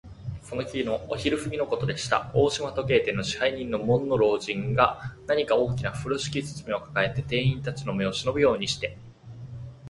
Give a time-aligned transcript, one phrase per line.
[0.41, 2.31] その日のお昼すぎのことでした。
[2.33, 8.97] 大鳥時計店の支配人の門野老人が、何か大きなふろしき包みをかかえて、店員たちの目をしのぶようにして、